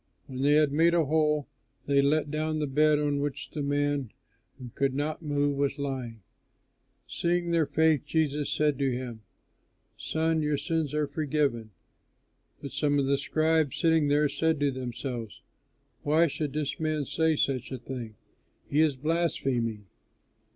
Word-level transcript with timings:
When 0.25 0.41
they 0.41 0.53
had 0.53 0.71
made 0.71 0.95
a 0.95 1.05
hole, 1.05 1.47
they 1.85 2.01
let 2.01 2.31
down 2.31 2.57
the 2.57 2.65
bed 2.65 2.97
on 2.97 3.19
which 3.19 3.51
the 3.51 3.61
man 3.61 4.11
who 4.57 4.71
could 4.73 4.95
not 4.95 5.21
move 5.21 5.55
was 5.57 5.77
lying. 5.77 6.23
Seeing 7.07 7.51
their 7.51 7.67
faith, 7.67 8.03
Jesus 8.03 8.49
said 8.51 8.79
to 8.79 8.91
him, 8.91 9.21
"Son, 9.97 10.41
your 10.41 10.57
sins 10.57 10.95
are 10.95 11.05
forgiven." 11.05 11.69
But 12.63 12.71
some 12.71 12.97
of 12.97 13.05
the 13.05 13.15
scribes 13.19 13.77
sitting 13.77 14.07
there 14.07 14.27
said 14.27 14.59
to 14.61 14.71
themselves, 14.71 15.39
"Why 16.01 16.25
should 16.25 16.53
this 16.53 16.79
man 16.79 17.05
say 17.05 17.35
such 17.35 17.71
a 17.71 17.77
thing? 17.77 18.15
He 18.67 18.81
is 18.81 18.95
blaspheming! 18.95 19.85